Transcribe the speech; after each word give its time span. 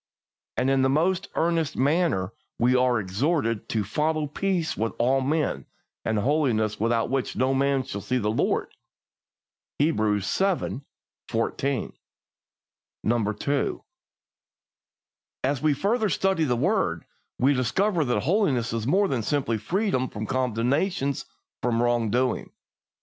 And 0.57 0.71
in 0.71 0.81
the 0.81 0.89
most 0.89 1.27
earnest 1.35 1.77
manner 1.77 2.33
we 2.57 2.75
are 2.75 2.99
exhorted 2.99 3.69
to 3.69 3.83
"follow 3.83 4.25
peace 4.25 4.75
with 4.75 4.93
all 4.97 5.21
men, 5.21 5.67
and 6.03 6.17
holiness, 6.17 6.79
without 6.79 7.11
which 7.11 7.35
no 7.35 7.53
man 7.53 7.83
shall 7.83 8.01
see 8.01 8.17
the 8.17 8.31
Lord" 8.31 8.69
(Hebrews 9.77 10.23
xii. 10.35 10.81
14). 11.27 11.93
2. 13.39 13.83
As 15.43 15.61
we 15.61 15.73
further 15.75 16.09
study 16.09 16.45
the 16.45 16.55
word, 16.57 17.05
we 17.37 17.53
discover 17.53 18.03
that 18.03 18.21
holiness 18.21 18.73
is 18.73 18.87
more 18.87 19.07
than 19.07 19.21
simple 19.21 19.59
freedom 19.59 20.09
from 20.09 20.25
condemnation 20.25 21.13
for 21.61 21.69
wrong 21.69 22.09
doing. 22.09 22.49